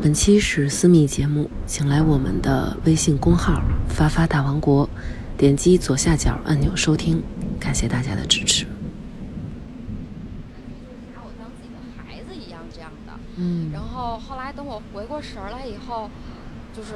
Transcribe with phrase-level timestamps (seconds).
[0.00, 4.88] 本期是私密节目，请来我们的微信公号“发发大王国”，
[5.36, 7.20] 点击左下角按钮收听，
[7.58, 8.64] 感谢大家的支持。
[11.12, 13.12] 把我当自己的孩子一样这样的。
[13.38, 16.08] 嗯然后后来等我回过神儿来以后，
[16.72, 16.94] 就是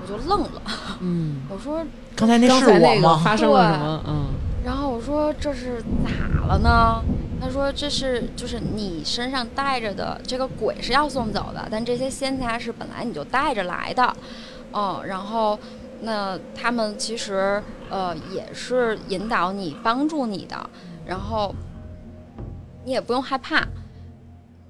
[0.00, 0.62] 我就愣了，
[1.00, 1.84] 嗯，我说，
[2.16, 3.10] 刚才那是我吗？
[3.10, 4.04] 个发生了什么？
[4.08, 4.26] 嗯，
[4.64, 7.04] 然后我说这是咋了呢？
[7.42, 14.16] 他说这是就是你身上带着的这个鬼是要送走的，但这些仙家是本来你就带着来的，
[14.72, 15.58] 嗯，然后
[16.02, 17.60] 那他们其实
[17.90, 20.70] 呃也是引导你、帮助你的，
[21.04, 21.52] 然后
[22.84, 23.66] 你也不用害怕。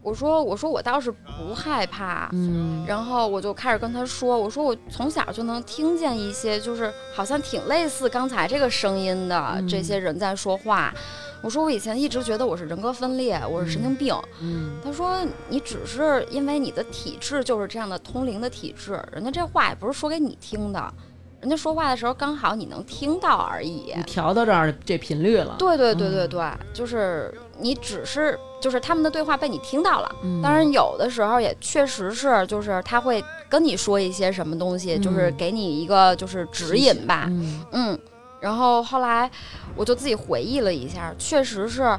[0.02, 10.92] 我说我说我倒是不害怕，嗯然后我就开始跟他说，我说我从小就能听见一些，就是好像挺类似刚才这个声音的嗯这些人在说话。
[11.42, 14.14] 我说我以前一直觉得我是人格分裂，我是神经病。
[14.40, 20.92] 嗯他说你只是因为你的体质就是这样的通灵的体质，人家这话也不是说给你听的，
[21.40, 23.92] 人家说话的时候刚好你能听到而已。
[23.96, 25.56] 你调到这儿这频率了。
[25.58, 30.14] 对对对对对，就是你只是就是他们的对话被你听到了。
[30.22, 37.26] 嗯当然，有的时候也确实是，就是他会跟你说一些什么东西，就是嗯给你一个就是指引吧。
[37.28, 37.98] 嗯嗯，
[38.42, 39.30] 然后后来
[39.76, 41.96] 我就自己回忆了一下，确实是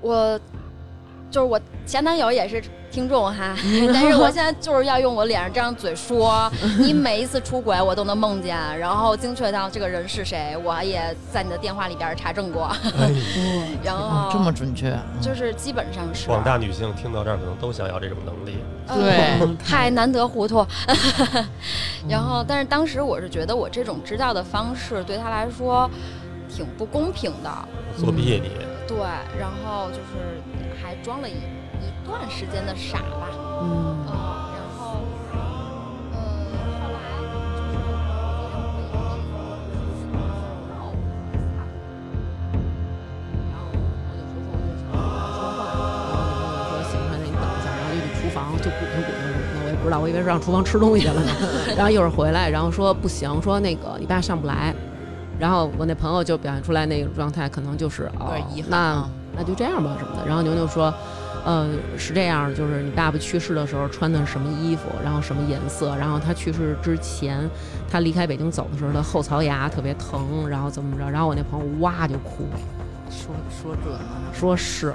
[0.00, 0.38] 我，
[1.30, 3.54] 就是我前男友也是听众哈，
[3.92, 12.64] 但是我现在就是要用我脸上这张嘴说， 你每一次出轨我都能梦见，然后精确到这个人是谁，我也在你的电话里边查证过，
[12.98, 13.10] 哎，
[13.82, 15.20] 然哦后这么准确，嗯。
[15.20, 16.26] 就是基本上是。
[16.28, 18.58] 广大女性听到这儿，可能都想要这种能力。
[18.88, 19.40] 对。
[19.40, 20.64] 嗯太难得糊涂。
[22.08, 25.90] 然后，但是当时我是觉得我这种知道的方式对他来说
[26.48, 27.50] 挺不公平的，
[27.98, 28.50] 作弊你，
[28.96, 29.04] 对，
[29.38, 30.40] 然后就是
[30.82, 33.28] 还装了一一段时间的傻吧，
[33.60, 34.10] 嗯嗯，
[34.56, 35.04] 然后，
[36.12, 36.16] 呃，
[36.80, 37.92] 后来就是我
[38.40, 40.96] 昨天回忆了以后，
[43.52, 43.76] 然后我
[44.16, 44.88] 就说说我就说
[45.36, 45.60] 说话，
[46.08, 49.12] 然后我就说行，那你等一下，然后就去厨房就鼓捣鼓
[49.62, 51.30] 我也不知道，我以为是让厨房吃东西去了呢。
[51.76, 54.74] 然后一会儿回来，然后说不行，说那个你爸上不来。
[55.38, 58.34] 然后我那朋友就表现出来那个状态，可能就是哦
[58.68, 60.26] 那啊那就这样吧什么的。
[60.26, 60.92] 然后牛牛说，
[61.44, 67.48] 呃，是这样，就是你爸爸去世的时候穿的是什么衣服，然后什么颜色，然后他去世之前，
[67.90, 72.46] 他离开北京走的时候，他后槽牙特别疼，然后怎么着，然后我那朋友哇就哭。
[73.10, 73.98] 说说这呢，
[74.32, 74.92] 说是，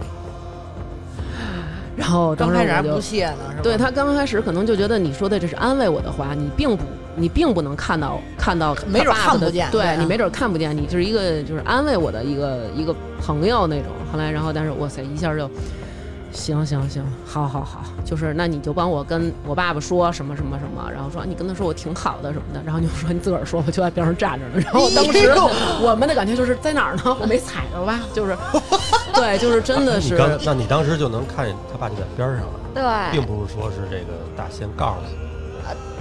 [2.01, 3.61] 然后当刚开始还时我就不屑呢，是吧？
[3.61, 6.83] 对他刚开始可能就觉得你说的这是安慰我的话，你并不
[7.15, 13.87] 你并不能看到看到没准看不见对啊你没准看不见，你就是一个就是安慰我的一个一个朋友那种。
[14.11, 15.49] 后来然后但是哇塞一下就。
[16.33, 24.63] 行行行，好好好，就是那你就帮我跟我爸爸说什么什么什么，然后说你跟他说我挺好的什么的，然后你就说你自个儿说，我就在边上站着呢。
[24.63, 25.29] 然后当时
[25.81, 27.17] 我们的感觉就是在哪儿呢？
[27.19, 27.99] 我没踩着吧？
[28.13, 28.31] 就是，
[29.13, 35.15] 对，就是真的你是，刚那你当时就能看见他爸就在边上了，对，并不是说是这个大仙告诉你。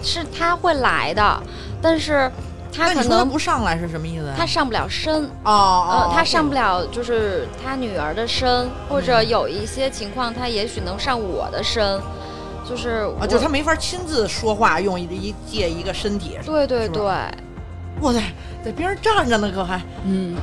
[0.02, 1.42] 是他会来的，
[1.82, 2.30] 但是
[2.72, 4.34] 他可能不上来是什么意思啊？
[4.36, 12.00] 他上不了身，哦哦呃，，他上不了就是他女儿的身，或者有一些情况他也许能上我的身，
[12.66, 16.38] 就是啊，就是他没法亲自说话，用一一借一个身体。
[16.46, 17.02] 对对对，
[18.00, 18.22] 哇塞，
[18.64, 20.34] 在边上站着呢，可还嗯，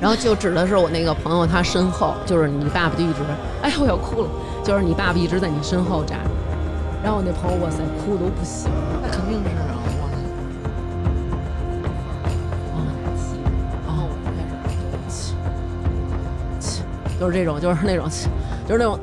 [0.00, 3.20] 然后就指的是我那个朋友他身后，就是你爸爸就一直，
[3.62, 4.28] 哎呀我要哭了，
[4.62, 6.30] 就是你爸爸一直在你身后站着，
[7.02, 8.70] 然后我那朋友哇塞哭都不行，
[9.02, 9.74] 那肯定是啊，
[12.74, 12.80] 哇
[13.16, 13.36] 塞
[13.86, 16.82] 然后我就开始就气，
[17.18, 18.08] 就是这种，就是那种，
[18.66, 18.98] 就是那种。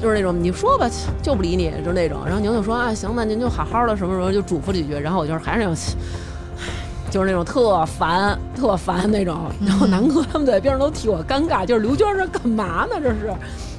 [0.00, 0.88] 就是那种你说吧，
[1.20, 2.20] 就不理你，就是那种。
[2.24, 4.94] 然后牛牛说啊，行，那您就好好的什么什么，就嘱咐几句。
[4.94, 5.76] 然后我就是还是那种，
[7.10, 9.50] 就是那种特烦、特烦那种。
[9.66, 13.00] 然后南哥他们在边上都替我尴尬，就是刘娟这干嘛呢？
[13.02, 13.32] 这是。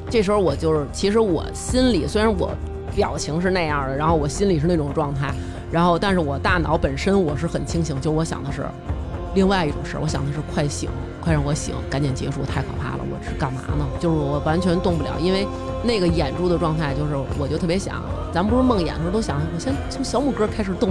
[0.10, 2.52] 这时候我就是，其实我心里虽然我
[2.94, 5.34] 表情是那样的，然后我心里是那种状态，
[5.72, 8.66] 然后但是我大脑本身我是很清醒，就我想的是
[9.34, 10.90] 另外一种事儿，我想的是快醒，
[11.22, 13.86] 快让我醒，赶紧结束，太可怕了，我是干嘛呢？
[14.02, 15.48] 就是我完全动不了，因为
[15.82, 18.04] 那个眼珠的状态，就是我就特别想，
[18.34, 20.90] 咱不是梦魇的时候都想，我先从小拇哥开始动，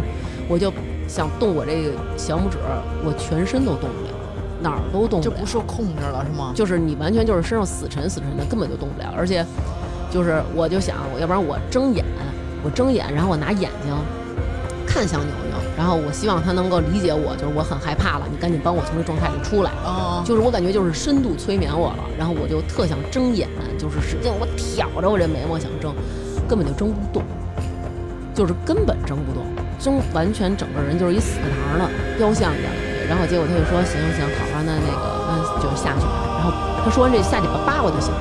[0.48, 0.72] 我就
[1.10, 2.56] 想动我这个小拇指，
[3.04, 4.14] 我全身都动不了，
[4.62, 6.52] 哪儿都动不了，就不受控制了是吗？
[6.54, 9.12] 就是你完全就是身上死沉死沉的，根本就动不了。
[9.16, 9.44] 而且，
[10.08, 12.04] 就是我就想，我要不然我睁眼，
[12.62, 13.92] 我睁眼，然后我拿眼睛
[14.86, 19.72] 看向牛牛，然后我希望他能够理解我，就是我很害怕了，你赶紧帮我从这状态里出来。
[19.84, 25.92] 哦，就是我感觉就是深度催眠我了，然后我就特想睁眼，就是使劲我挑着我这眉毛想睁，
[26.48, 27.20] 根本就睁不动。
[28.32, 29.42] 就是根本睁不动，
[29.80, 31.88] 真完全整个人就是一死个堂的
[32.18, 32.70] 雕像一样。
[33.08, 36.14] 然后结果他就说行行行，好吧，那那个那就下去吧。
[36.36, 36.52] 然后
[36.84, 38.20] 他说完这下去吧，叭我就醒了。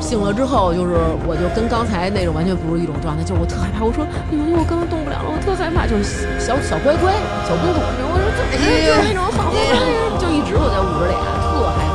[0.00, 0.96] 醒了之后，就是
[1.28, 3.84] 我就跟刚才那种完全不是一种状态，就是我特害怕。
[3.84, 7.12] 我说你们，我根本动不了了，我特害怕，就是小小乖乖、
[7.44, 7.80] 小公主。
[8.08, 9.84] 我说怎么就那种好害怕，
[10.16, 11.87] 就一直我在捂着脸，特害怕。